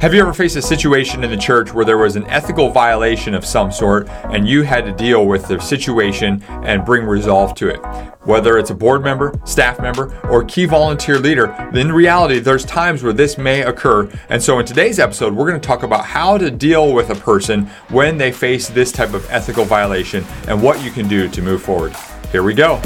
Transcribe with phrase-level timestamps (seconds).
[0.00, 3.34] Have you ever faced a situation in the church where there was an ethical violation
[3.34, 7.68] of some sort and you had to deal with the situation and bring resolve to
[7.68, 7.76] it?
[8.22, 13.02] Whether it's a board member, staff member, or key volunteer leader, in reality, there's times
[13.02, 14.10] where this may occur.
[14.30, 17.14] And so in today's episode, we're going to talk about how to deal with a
[17.16, 21.42] person when they face this type of ethical violation and what you can do to
[21.42, 21.94] move forward.
[22.32, 22.80] Here we go.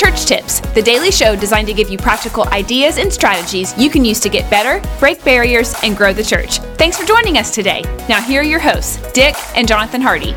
[0.00, 4.02] Church Tips, the daily show designed to give you practical ideas and strategies you can
[4.02, 6.56] use to get better, break barriers, and grow the church.
[6.78, 7.82] Thanks for joining us today.
[8.08, 10.34] Now, here are your hosts, Dick and Jonathan Hardy.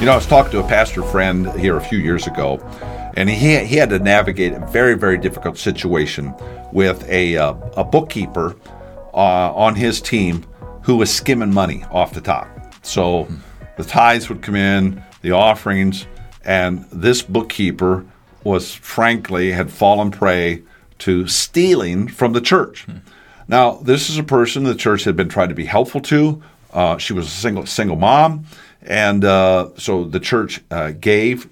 [0.00, 2.58] You know, I was talking to a pastor friend here a few years ago,
[3.16, 6.34] and he, he had to navigate a very, very difficult situation
[6.72, 8.56] with a, uh, a bookkeeper
[9.14, 10.44] uh, on his team
[10.82, 12.48] who was skimming money off the top.
[12.84, 13.28] So
[13.76, 16.08] the tithes would come in, the offerings,
[16.44, 18.04] and this bookkeeper
[18.44, 20.62] was frankly had fallen prey
[20.98, 22.84] to stealing from the church.
[22.84, 22.98] Hmm.
[23.46, 26.42] Now, this is a person the church had been trying to be helpful to.
[26.72, 28.44] Uh, she was a single single mom,
[28.82, 31.48] and uh, so the church uh, gave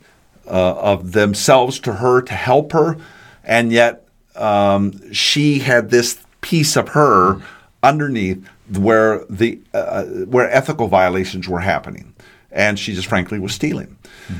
[0.47, 2.98] uh, of themselves to her to help her,
[3.43, 7.41] and yet um, she had this piece of her
[7.83, 12.15] underneath where the uh, where ethical violations were happening,
[12.50, 13.97] and she just frankly was stealing.
[14.28, 14.34] Hmm.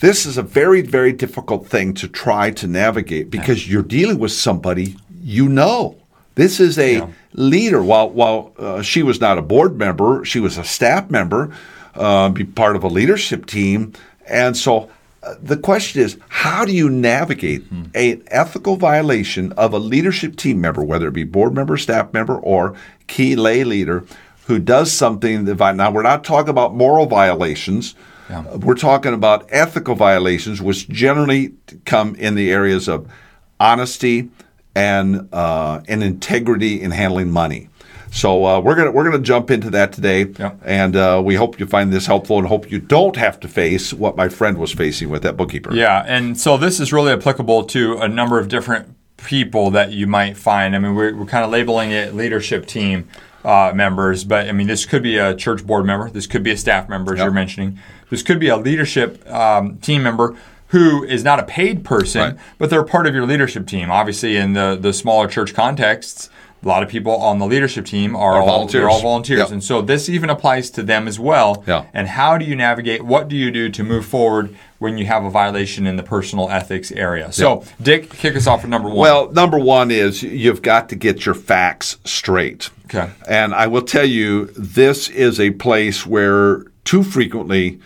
[0.00, 4.32] This is a very, very difficult thing to try to navigate because you're dealing with
[4.32, 5.96] somebody you know.
[6.36, 7.08] This is a yeah.
[7.32, 7.82] leader.
[7.82, 11.52] While while uh, she was not a board member, she was a staff member,
[11.94, 13.92] uh, be part of a leadership team,
[14.26, 14.88] and so
[15.24, 17.84] uh, the question is, how do you navigate hmm.
[17.94, 22.36] an ethical violation of a leadership team member, whether it be board member, staff member,
[22.36, 22.76] or
[23.08, 24.04] key lay leader,
[24.46, 27.96] who does something that now we're not talking about moral violations.
[28.28, 28.56] Yeah.
[28.56, 33.10] We're talking about ethical violations, which generally come in the areas of
[33.58, 34.30] honesty
[34.74, 37.68] and uh, and integrity in handling money.
[38.10, 40.54] So uh, we're gonna we're gonna jump into that today, yeah.
[40.64, 43.92] and uh, we hope you find this helpful, and hope you don't have to face
[43.92, 45.74] what my friend was facing with that bookkeeper.
[45.74, 50.06] Yeah, and so this is really applicable to a number of different people that you
[50.06, 50.74] might find.
[50.74, 53.08] I mean, we're, we're kind of labeling it leadership team
[53.44, 56.50] uh, members, but I mean, this could be a church board member, this could be
[56.50, 57.26] a staff member, as yep.
[57.26, 57.78] you're mentioning.
[58.10, 60.36] This could be a leadership um, team member
[60.68, 62.36] who is not a paid person, right.
[62.58, 63.90] but they're part of your leadership team.
[63.90, 66.28] Obviously, in the, the smaller church contexts,
[66.62, 68.82] a lot of people on the leadership team are all volunteers.
[68.82, 69.38] They're all volunteers.
[69.38, 69.50] Yep.
[69.50, 71.62] And so this even applies to them as well.
[71.66, 71.86] Yeah.
[71.94, 73.02] And how do you navigate?
[73.02, 76.50] What do you do to move forward when you have a violation in the personal
[76.50, 77.32] ethics area?
[77.32, 77.68] So, yep.
[77.80, 78.98] Dick, kick us off with number one.
[78.98, 82.70] Well, number one is you've got to get your facts straight.
[82.94, 83.10] Okay.
[83.28, 87.80] And I will tell you, this is a place where too frequently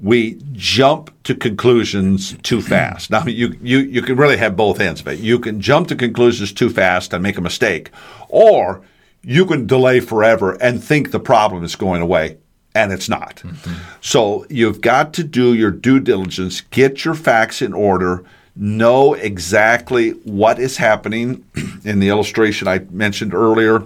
[0.00, 3.10] we jump to conclusions too fast.
[3.10, 5.18] Now, you, you, you can really have both ends of it.
[5.18, 7.90] You can jump to conclusions too fast and make a mistake,
[8.28, 8.82] or
[9.22, 12.36] you can delay forever and think the problem is going away,
[12.74, 13.36] and it's not.
[13.36, 13.74] Mm-hmm.
[14.02, 20.10] So you've got to do your due diligence, get your facts in order, know exactly
[20.10, 21.44] what is happening.
[21.84, 23.82] in the illustration I mentioned earlier,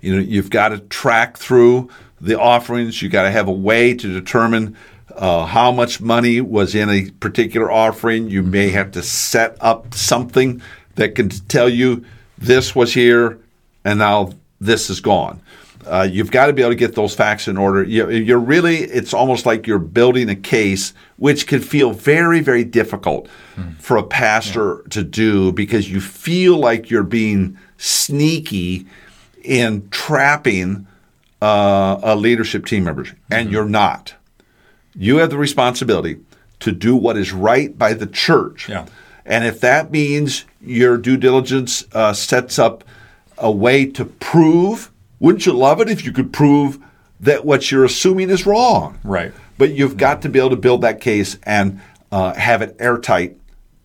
[0.00, 1.88] you know, you've got to track through
[2.20, 3.02] the offerings.
[3.02, 4.76] You've got to have a way to determine
[5.14, 8.28] uh, how much money was in a particular offering.
[8.28, 10.62] You may have to set up something
[10.94, 12.04] that can tell you
[12.38, 13.38] this was here
[13.84, 15.40] and now this is gone.
[15.86, 17.82] Uh, you've got to be able to get those facts in order.
[17.82, 22.64] You, are really, it's almost like you're building a case, which can feel very, very
[22.64, 23.74] difficult mm.
[23.76, 24.88] for a pastor yeah.
[24.90, 28.86] to do because you feel like you're being sneaky
[29.42, 30.86] in trapping
[31.40, 33.52] uh, a leadership team member, and mm-hmm.
[33.52, 34.14] you're not.
[34.94, 36.18] You have the responsibility
[36.60, 38.68] to do what is right by the church.
[38.68, 38.86] Yeah.
[39.24, 42.82] And if that means your due diligence uh, sets up
[43.36, 44.90] a way to prove,
[45.20, 46.78] wouldn't you love it if you could prove
[47.20, 48.98] that what you're assuming is wrong?
[49.04, 49.32] Right.
[49.58, 53.36] But you've got to be able to build that case and uh, have it airtight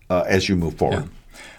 [0.08, 1.04] uh, as you move forward.
[1.04, 1.08] Yeah.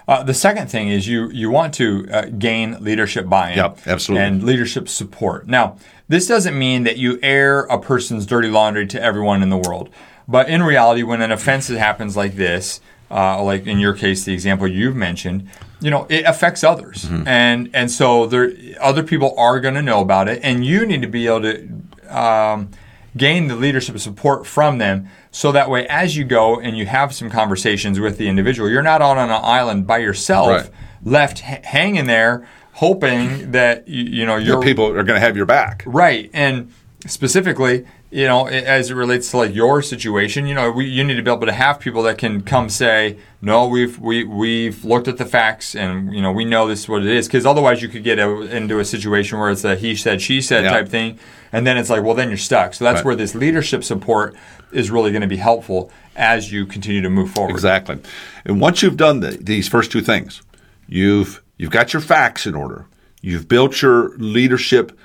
[0.07, 4.25] Uh, the second thing is you you want to uh, gain leadership buy-in yep, absolutely.
[4.25, 5.47] and leadership support.
[5.47, 5.77] Now,
[6.07, 9.89] this doesn't mean that you air a person's dirty laundry to everyone in the world.
[10.27, 12.81] But in reality, when an offense happens like this,
[13.11, 15.47] uh, like in your case, the example you've mentioned,
[15.79, 17.27] you know, it affects others, mm-hmm.
[17.27, 21.01] and and so there, other people are going to know about it, and you need
[21.01, 21.69] to be able to
[22.09, 22.69] um,
[23.17, 27.13] gain the leadership support from them so that way, as you go and you have
[27.13, 30.69] some conversations with the individual, you're not out on an island by yourself, right.
[31.03, 35.35] left h- hanging there, hoping that you, you know your people are going to have
[35.37, 35.83] your back.
[35.85, 36.71] Right, and
[37.05, 41.15] specifically, you know, as it relates to like your situation, you know, we, you need
[41.15, 45.07] to be able to have people that can come say, no, we've we we've looked
[45.07, 47.81] at the facts and you know we know this is what it is because otherwise
[47.81, 50.71] you could get a, into a situation where it's a he said she said Yeah.
[50.71, 51.19] type thing,
[51.51, 52.73] and then it's like, well, then you're stuck.
[52.73, 53.05] So that's Right.
[53.05, 54.35] where this leadership support
[54.71, 57.51] is really going to be helpful as you continue to move forward.
[57.51, 57.97] Exactly.
[58.45, 60.41] And once you've done the, these first two things,
[60.87, 62.85] you've you've got your facts in order.
[63.21, 64.97] You've built your leadership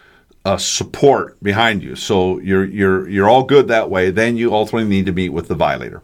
[0.45, 4.11] uh, support behind you, so you're you're you're all good that way.
[4.11, 6.03] Then you ultimately need to meet with the violator,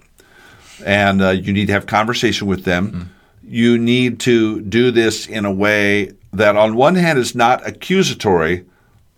[0.84, 3.12] and uh, you need to have conversation with them.
[3.48, 8.64] You need to do this in a way that, on one hand, is not accusatory.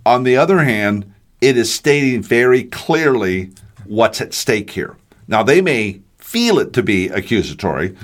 [0.07, 3.51] On the other hand, it is stating very clearly
[3.87, 4.97] what's at stake here.
[5.27, 7.97] Now, they may feel it to be accusatory,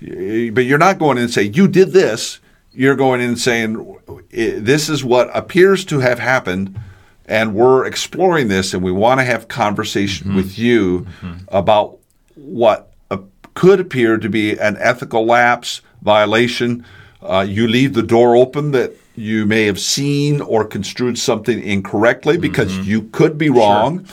[0.00, 2.38] y- but you're not going in and say You did this.
[2.74, 3.98] You're going in and saying,
[4.30, 6.78] This is what appears to have happened,
[7.26, 11.06] and we're exploring this, and we want to have conversation with you
[11.48, 11.98] about
[12.34, 13.18] what uh,
[13.54, 16.84] could appear to be an ethical lapse violation.
[17.20, 22.38] Uh, you leave the door open that you may have seen or construed something incorrectly
[22.38, 24.06] because you could be wrong.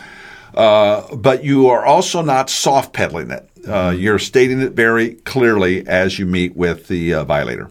[0.54, 3.50] Uh, but you are also not soft pedaling it.
[3.68, 7.70] Uh, you're stating it very clearly as you meet with the uh, violator.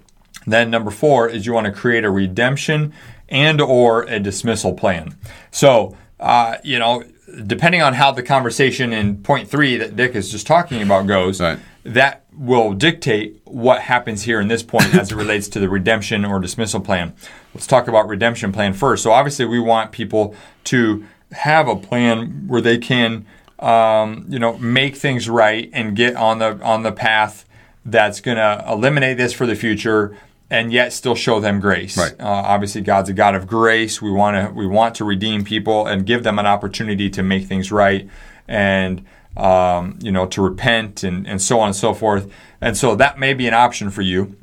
[0.50, 2.92] Then number four is you want to create a redemption
[3.28, 5.16] and or a dismissal plan.
[5.50, 7.04] So uh, you know,
[7.46, 11.40] depending on how the conversation in point three that Dick is just talking about goes,
[11.40, 11.58] Right.
[11.84, 16.24] that will dictate what happens here in this point as it relates to the redemption
[16.24, 17.14] or dismissal plan.
[17.54, 19.02] Let's talk about redemption plan first.
[19.02, 20.34] So obviously, we want people
[20.64, 23.26] to have a plan where they can,
[23.58, 27.44] um, you know, make things right and get on the on the path
[27.84, 30.16] that's going to eliminate this for the future
[30.50, 31.96] and yet still show them grace.
[31.96, 32.14] Right.
[32.18, 34.00] Uh, obviously, God's a God of grace.
[34.00, 37.46] We want to we want to redeem people and give them an opportunity to make
[37.46, 38.08] things right
[38.46, 39.04] and
[39.36, 42.32] um, you know to repent and, and so on and so forth.
[42.60, 44.36] And so that may be an option for you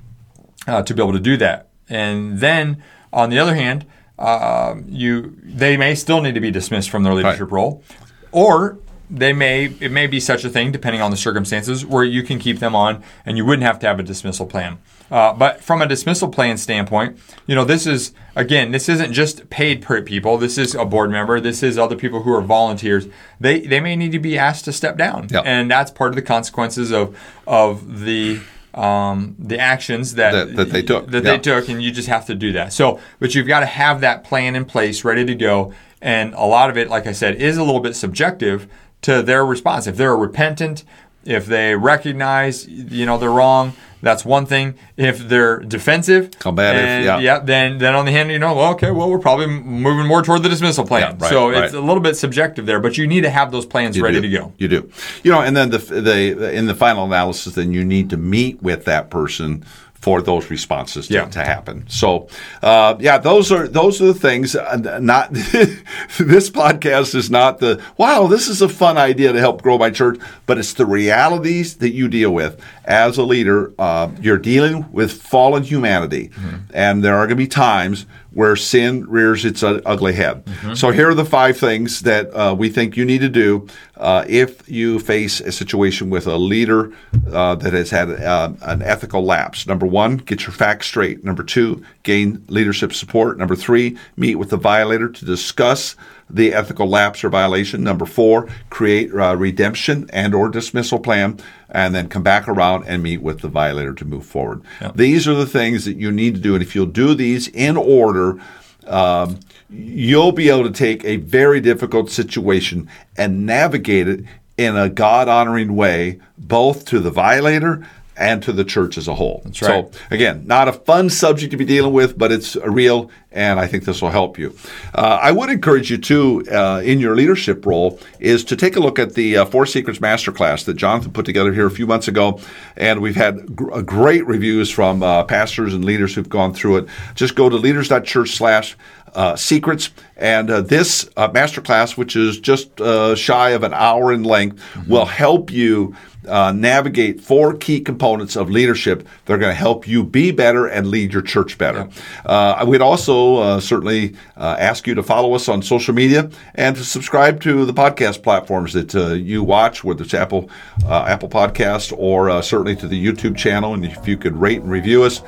[0.68, 1.70] uh, to be able to do that.
[1.90, 2.82] And then
[3.12, 3.86] on the other hand,
[4.18, 7.84] uh, you they may still need to be dismissed from their leadership role,
[8.32, 8.78] or
[9.10, 12.40] they may it may be such a thing depending on the circumstances where you can
[12.40, 14.78] keep them on and you wouldn't have to have a dismissal plan.
[15.12, 19.50] Uh, but from a dismissal plan standpoint, you know this is again this isn't just
[19.50, 20.38] paid per people.
[20.38, 21.40] This is a board member.
[21.40, 23.08] This is other people who are volunteers.
[23.40, 25.42] They they may need to be asked to step down, Yeah.
[25.46, 27.16] and that's part of the consequences of
[27.46, 28.40] of the
[28.74, 31.10] um, the actions that That- that they took.
[31.12, 31.32] that Yeah.
[31.32, 32.74] they took, and you just have to do that.
[32.74, 35.72] So, but you've got to have that plan in place, ready to go.
[36.02, 38.68] And a lot of it, like I said, is a little bit subjective
[39.04, 39.88] to their response.
[39.88, 40.84] If they're repentant,
[41.26, 44.76] if they recognize, you know, they're wrong, that's one thing.
[44.98, 47.40] If they're defensive, Combative, and, yeah.
[47.40, 50.44] then then on the hand, you know, well, okay, well, we're probably moving more toward
[50.44, 51.02] the dismissal plan.
[51.02, 51.64] Yeah, right, so right.
[51.64, 54.22] it's a little bit subjective there, but you need to have those plans You ready
[54.22, 54.30] do.
[54.30, 54.54] to go.
[54.60, 54.92] You do.
[55.24, 58.62] You know, and then the, the in the final analysis, then you need to meet
[58.62, 59.66] with that person
[60.06, 61.26] for those responses to, Yeah.
[61.30, 61.84] to happen.
[61.88, 62.28] So,
[62.62, 64.56] uh, yeah, those are those are the things.
[64.56, 65.34] Uh, not
[66.20, 68.28] this podcast is not the wow.
[68.28, 71.94] This is a fun idea to help grow my church, but it's the realities that
[71.94, 72.54] you deal with
[72.86, 73.74] as a leader.
[73.80, 76.30] Uh, you're dealing with fallen humanity,
[76.72, 78.06] and there are going to be times
[78.36, 80.44] where sin rears its ugly head.
[80.76, 83.68] So here are the five things that uh, we think you need to do
[83.98, 86.92] uh, if you face a situation with a leader
[87.32, 89.66] uh, that has had uh, an ethical lapse.
[89.66, 91.24] Number one, get your facts straight.
[91.24, 93.38] Number two, gain leadership support.
[93.38, 95.96] Number three, meet with the violator to discuss
[96.30, 97.84] the ethical lapse or violation.
[97.84, 101.40] Number four, create a redemption and or dismissal plan,
[101.70, 104.62] and then come back around and meet with the violator to move forward.
[104.96, 107.78] These are the things that you need to do, and if you'll do these in
[107.78, 108.40] order,
[108.88, 109.40] um,
[109.70, 114.24] you'll be able to take a very difficult situation and navigate it
[114.58, 117.86] in a God honoring way, both to the violator
[118.18, 119.42] and to the church as a whole.
[119.46, 119.94] That's right.
[119.94, 123.68] So, again, not a fun subject to be dealing with, but it's real, and I
[123.68, 124.56] think this will help you.
[124.94, 128.80] Uh, I would encourage you to, uh, in your leadership role, is to take a
[128.80, 132.08] look at the uh, Four Secrets Masterclass that Jonathan put together here a few months
[132.08, 132.40] ago,
[132.78, 136.78] and we've had gr- uh, great reviews from uh, pastors and leaders who've gone through
[136.78, 136.88] it.
[137.16, 138.78] Just go to leaders.church slash
[139.16, 139.90] uh, secrets.
[140.18, 144.62] And uh, this uh, masterclass, which is just uh, shy of an hour in length,
[144.88, 145.96] will help you
[146.28, 150.68] uh, navigate four key components of leadership that are going to help you be better
[150.68, 151.90] and lead your church better.
[152.26, 156.76] Uh, we'd also uh, certainly uh, ask you to follow us on social media and
[156.76, 160.50] to subscribe to the podcast platforms that uh, you watch, whether it's Apple
[160.86, 163.74] uh, Apple Podcast or certainly to the YouTube channel.
[163.74, 165.22] And if you could rate and review us,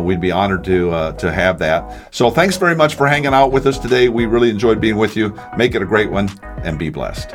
[0.00, 2.14] we'd be honored to to have that.
[2.14, 4.08] So thanks very much for hanging out with us today.
[4.08, 5.38] We really enjoyed being with you.
[5.56, 6.30] Make it a great one
[6.62, 7.34] and be blessed.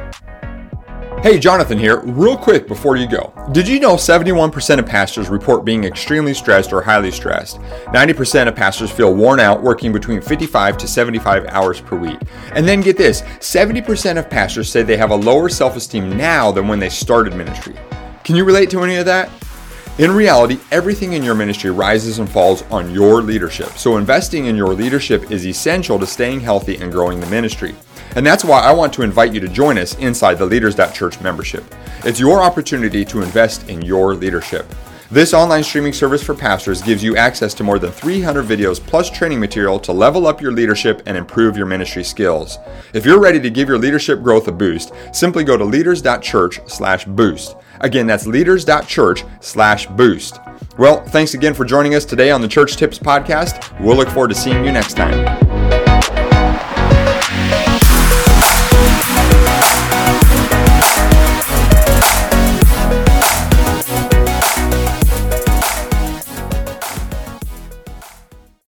[1.21, 1.99] Hey, Jonathan here.
[1.99, 3.31] Real quick before you go.
[3.51, 7.59] Did you know 71% of pastors report being extremely stressed or highly stressed?
[7.59, 12.17] 90% of pastors feel worn out working between 55 to 75 hours per week.
[12.53, 16.51] And then get this 70% of pastors say they have a lower self esteem now
[16.51, 17.75] than when they started ministry.
[18.23, 19.29] Can you relate to any of that?
[19.99, 23.69] In reality, everything in your ministry rises and falls on your leadership.
[23.73, 27.75] So, investing in your leadership is essential to staying healthy and growing the ministry.
[28.15, 31.63] And that's why I want to invite you to join us inside the Leaders.Church membership.
[32.03, 34.65] It's your opportunity to invest in your leadership.
[35.09, 39.09] This online streaming service for pastors gives you access to more than 300 videos plus
[39.09, 42.57] training material to level up your leadership and improve your ministry skills.
[42.93, 47.55] If you're ready to give your leadership growth a boost, simply go to leaders.church/boost.
[47.81, 50.39] Again, that's leaders.church/boost.
[50.77, 53.77] Well, thanks again for joining us today on the Church Tips podcast.
[53.81, 55.50] We'll look forward to seeing you next time.